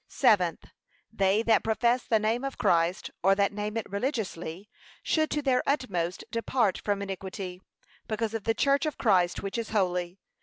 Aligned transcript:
Seventh, 0.07 0.65
They 1.11 1.43
that 1.43 1.63
profess 1.63 2.01
the 2.03 2.17
name 2.17 2.43
of 2.43 2.57
Christ, 2.57 3.11
or 3.21 3.35
that 3.35 3.53
name 3.53 3.77
it 3.77 3.87
religiously, 3.87 4.67
should 5.03 5.29
to 5.29 5.43
their 5.43 5.61
utmost 5.67 6.23
depart 6.31 6.81
from 6.83 7.03
iniquity, 7.03 7.61
because 8.07 8.33
of 8.33 8.45
the 8.45 8.55
church 8.55 8.87
of 8.87 8.97
Christ 8.97 9.43
which 9.43 9.59
is 9.59 9.69
holy. 9.69 10.17